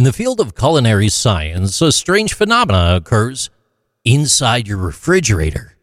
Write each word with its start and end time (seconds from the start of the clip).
In 0.00 0.04
the 0.04 0.14
field 0.14 0.40
of 0.40 0.54
culinary 0.54 1.10
science, 1.10 1.82
a 1.82 1.92
strange 1.92 2.32
phenomenon 2.32 2.94
occurs 2.96 3.50
inside 4.02 4.66
your 4.66 4.78
refrigerator 4.78 5.76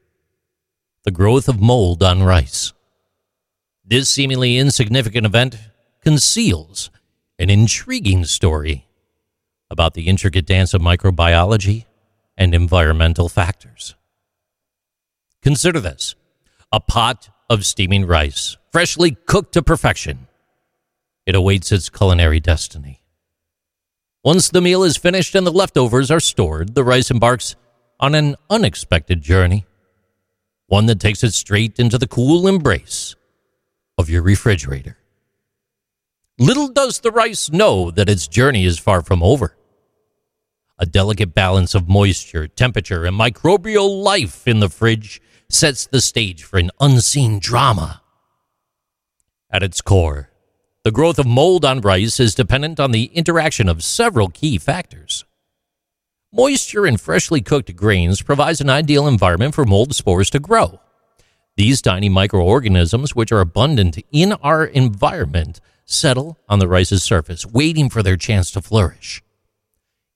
the 1.03 1.11
growth 1.11 1.47
of 1.47 1.61
mold 1.61 2.01
on 2.01 2.23
rice. 2.23 2.73
This 3.85 4.09
seemingly 4.09 4.57
insignificant 4.57 5.27
event 5.27 5.59
conceals 6.01 6.89
an 7.37 7.51
intriguing 7.51 8.25
story 8.25 8.87
about 9.69 9.93
the 9.93 10.07
intricate 10.07 10.47
dance 10.47 10.73
of 10.73 10.81
microbiology 10.81 11.85
and 12.35 12.55
environmental 12.55 13.29
factors. 13.29 13.93
Consider 15.43 15.79
this 15.79 16.15
a 16.71 16.79
pot 16.79 17.29
of 17.51 17.67
steaming 17.67 18.07
rice, 18.07 18.57
freshly 18.71 19.11
cooked 19.11 19.53
to 19.53 19.61
perfection. 19.61 20.25
It 21.27 21.35
awaits 21.35 21.71
its 21.71 21.91
culinary 21.91 22.39
destiny. 22.39 23.03
Once 24.23 24.49
the 24.49 24.61
meal 24.61 24.83
is 24.83 24.97
finished 24.97 25.35
and 25.35 25.45
the 25.45 25.51
leftovers 25.51 26.11
are 26.11 26.19
stored, 26.19 26.75
the 26.75 26.83
rice 26.83 27.11
embarks 27.11 27.55
on 27.99 28.15
an 28.15 28.35
unexpected 28.49 29.21
journey, 29.21 29.65
one 30.67 30.85
that 30.87 30.99
takes 30.99 31.23
it 31.23 31.33
straight 31.33 31.79
into 31.79 31.97
the 31.97 32.07
cool 32.07 32.47
embrace 32.47 33.15
of 33.97 34.09
your 34.09 34.21
refrigerator. 34.21 34.97
Little 36.39 36.67
does 36.67 36.99
the 36.99 37.11
rice 37.11 37.49
know 37.49 37.89
that 37.91 38.09
its 38.09 38.27
journey 38.27 38.65
is 38.65 38.77
far 38.77 39.01
from 39.01 39.23
over. 39.23 39.55
A 40.77 40.85
delicate 40.85 41.33
balance 41.33 41.73
of 41.73 41.89
moisture, 41.89 42.47
temperature, 42.47 43.05
and 43.05 43.19
microbial 43.19 44.03
life 44.03 44.47
in 44.47 44.59
the 44.59 44.69
fridge 44.69 45.19
sets 45.49 45.87
the 45.87 46.01
stage 46.01 46.43
for 46.43 46.59
an 46.59 46.69
unseen 46.79 47.39
drama. 47.39 48.01
At 49.49 49.63
its 49.63 49.81
core, 49.81 50.29
the 50.87 50.91
growth 50.91 51.19
of 51.19 51.27
mold 51.27 51.65
on 51.65 51.81
rice 51.81 52.17
is 52.17 52.33
dependent 52.33 52.79
on 52.79 52.91
the 52.91 53.11
interaction 53.13 53.67
of 53.67 53.83
several 53.83 54.29
key 54.29 54.57
factors. 54.57 55.25
Moisture 56.31 56.87
in 56.87 56.95
freshly 56.95 57.41
cooked 57.41 57.75
grains 57.75 58.21
provides 58.21 58.61
an 58.61 58.69
ideal 58.69 59.05
environment 59.05 59.53
for 59.53 59.65
mold 59.65 59.93
spores 59.93 60.29
to 60.29 60.39
grow. 60.39 60.79
These 61.57 61.81
tiny 61.81 62.07
microorganisms, 62.07 63.13
which 63.13 63.33
are 63.33 63.41
abundant 63.41 64.01
in 64.13 64.31
our 64.31 64.63
environment, 64.63 65.59
settle 65.83 66.37
on 66.47 66.59
the 66.59 66.69
rice's 66.69 67.03
surface, 67.03 67.45
waiting 67.45 67.89
for 67.89 68.01
their 68.01 68.15
chance 68.15 68.49
to 68.51 68.61
flourish. 68.61 69.21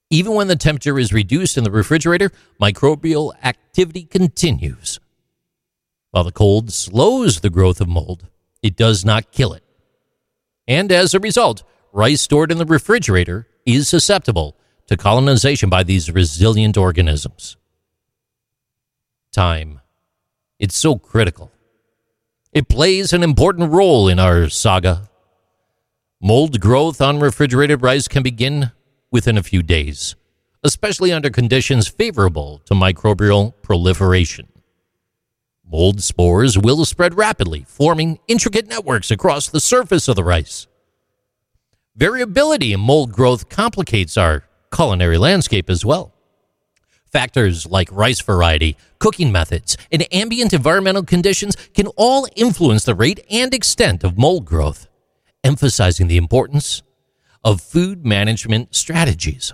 Even 0.09 0.35
when 0.35 0.47
the 0.47 0.55
temperature 0.55 0.97
is 0.97 1.11
reduced 1.11 1.57
in 1.57 1.65
the 1.65 1.71
refrigerator, 1.71 2.31
microbial 2.61 3.33
activity 3.43 4.03
continues. 4.03 5.01
While 6.11 6.23
the 6.23 6.31
cold 6.31 6.71
slows 6.71 7.41
the 7.41 7.49
growth 7.49 7.81
of 7.81 7.89
mold, 7.89 8.27
it 8.63 8.77
does 8.77 9.03
not 9.03 9.33
kill 9.33 9.51
it. 9.51 9.65
And 10.71 10.89
as 10.89 11.13
a 11.13 11.19
result, 11.19 11.63
rice 11.91 12.21
stored 12.21 12.49
in 12.49 12.57
the 12.57 12.65
refrigerator 12.65 13.45
is 13.65 13.89
susceptible 13.89 14.55
to 14.87 14.95
colonization 14.95 15.69
by 15.69 15.83
these 15.83 16.09
resilient 16.09 16.77
organisms. 16.77 17.57
Time. 19.33 19.81
It's 20.59 20.77
so 20.77 20.95
critical. 20.95 21.51
It 22.53 22.69
plays 22.69 23.11
an 23.11 23.21
important 23.21 23.73
role 23.73 24.07
in 24.07 24.17
our 24.17 24.47
saga. 24.47 25.09
Mold 26.21 26.61
growth 26.61 27.01
on 27.01 27.19
refrigerated 27.19 27.81
rice 27.81 28.07
can 28.07 28.23
begin 28.23 28.71
within 29.11 29.37
a 29.37 29.43
few 29.43 29.61
days, 29.61 30.15
especially 30.63 31.11
under 31.11 31.29
conditions 31.29 31.89
favorable 31.89 32.61
to 32.63 32.73
microbial 32.73 33.53
proliferation. 33.61 34.47
Mold 35.71 36.03
spores 36.03 36.57
will 36.57 36.83
spread 36.83 37.15
rapidly, 37.17 37.63
forming 37.65 38.19
intricate 38.27 38.67
networks 38.67 39.09
across 39.09 39.47
the 39.47 39.61
surface 39.61 40.09
of 40.09 40.17
the 40.17 40.23
rice. 40.23 40.67
Variability 41.95 42.73
in 42.73 42.81
mold 42.81 43.13
growth 43.13 43.47
complicates 43.47 44.17
our 44.17 44.43
culinary 44.73 45.17
landscape 45.17 45.69
as 45.69 45.85
well. 45.85 46.13
Factors 47.09 47.65
like 47.65 47.89
rice 47.89 48.19
variety, 48.19 48.75
cooking 48.99 49.31
methods, 49.31 49.77
and 49.93 50.05
ambient 50.13 50.51
environmental 50.51 51.03
conditions 51.03 51.55
can 51.73 51.87
all 51.95 52.27
influence 52.35 52.83
the 52.83 52.95
rate 52.95 53.21
and 53.29 53.53
extent 53.53 54.03
of 54.03 54.17
mold 54.17 54.43
growth, 54.43 54.89
emphasizing 55.41 56.07
the 56.07 56.17
importance 56.17 56.83
of 57.45 57.61
food 57.61 58.05
management 58.05 58.75
strategies. 58.75 59.53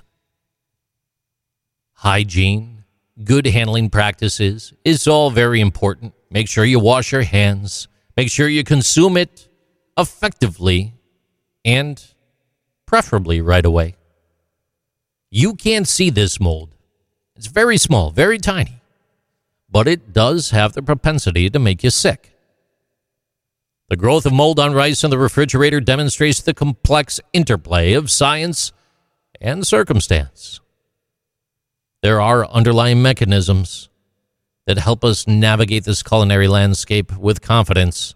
Hygiene, 1.93 2.76
good 3.23 3.47
handling 3.47 3.89
practices 3.89 4.73
is 4.83 5.07
all 5.07 5.29
very 5.31 5.59
important. 5.59 6.13
Make 6.29 6.47
sure 6.47 6.65
you 6.65 6.79
wash 6.79 7.11
your 7.11 7.23
hands, 7.23 7.87
make 8.15 8.29
sure 8.29 8.47
you 8.47 8.63
consume 8.63 9.17
it 9.17 9.49
effectively, 9.97 10.93
and 11.65 12.03
preferably 12.85 13.41
right 13.41 13.65
away. 13.65 13.95
You 15.29 15.55
can't 15.55 15.87
see 15.87 16.09
this 16.09 16.39
mold. 16.39 16.75
It's 17.35 17.47
very 17.47 17.77
small, 17.77 18.11
very 18.11 18.37
tiny, 18.37 18.81
but 19.69 19.87
it 19.87 20.13
does 20.13 20.51
have 20.51 20.73
the 20.73 20.81
propensity 20.81 21.49
to 21.49 21.59
make 21.59 21.83
you 21.83 21.89
sick. 21.89 22.33
The 23.89 23.95
growth 23.95 24.25
of 24.25 24.33
mold 24.33 24.59
on 24.59 24.73
rice 24.73 25.03
in 25.03 25.11
the 25.11 25.17
refrigerator 25.17 25.79
demonstrates 25.79 26.41
the 26.41 26.53
complex 26.53 27.19
interplay 27.31 27.93
of 27.93 28.11
science 28.11 28.73
and 29.39 29.65
circumstance. 29.65 30.59
There 32.07 32.21
are 32.21 32.49
underlying 32.49 33.01
mechanisms 33.01 33.89
that 34.65 34.77
help 34.77 35.03
us 35.03 35.27
navigate 35.27 35.83
this 35.83 36.01
culinary 36.01 36.47
landscape 36.47 37.11
with 37.17 37.41
confidence. 37.41 38.15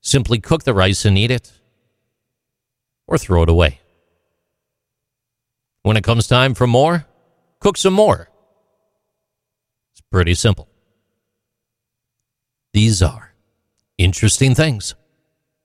Simply 0.00 0.38
cook 0.38 0.64
the 0.64 0.72
rice 0.72 1.04
and 1.04 1.18
eat 1.18 1.30
it, 1.30 1.52
or 3.06 3.18
throw 3.18 3.42
it 3.42 3.50
away. 3.50 3.80
When 5.82 5.98
it 5.98 6.04
comes 6.04 6.26
time 6.26 6.54
for 6.54 6.66
more, 6.66 7.04
cook 7.60 7.76
some 7.76 7.92
more. 7.92 8.30
It's 9.92 10.00
pretty 10.10 10.32
simple. 10.32 10.66
These 12.72 13.02
are 13.02 13.34
interesting 13.98 14.54
things 14.54 14.94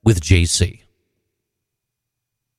with 0.04 0.20
JC. 0.20 0.82